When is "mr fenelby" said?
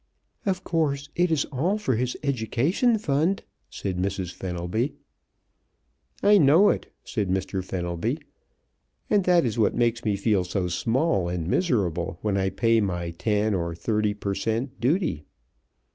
7.29-8.17